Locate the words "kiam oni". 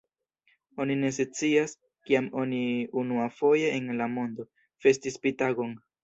2.09-2.61